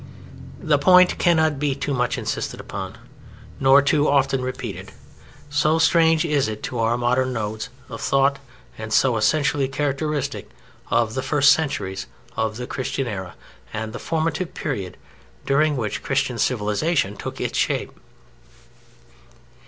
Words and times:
The 0.59 0.79
point 0.79 1.19
cannot 1.19 1.59
be 1.59 1.75
too 1.75 1.93
much 1.93 2.17
insisted 2.17 2.59
upon, 2.59 2.97
nor 3.59 3.83
too 3.83 4.09
often 4.09 4.41
repeated, 4.41 4.93
so 5.51 5.77
strange 5.77 6.25
is 6.25 6.47
it 6.47 6.63
to 6.63 6.79
our 6.79 6.97
modern 6.97 7.33
modes 7.33 7.69
of 7.87 8.01
thought, 8.01 8.39
and 8.79 8.91
so 8.91 9.15
essentially 9.15 9.67
characteristic 9.67 10.49
of 10.89 11.13
the 11.13 11.21
first 11.21 11.51
centuries 11.51 12.07
of 12.35 12.57
the 12.57 12.65
Christian 12.65 13.05
era 13.05 13.35
and 13.71 13.93
the 13.93 13.99
formative 13.99 14.55
period 14.55 14.97
during 15.45 15.77
which 15.77 16.01
Christian 16.01 16.39
civilization 16.39 17.15
took 17.15 17.39
its 17.39 17.55
shape. 17.59 17.91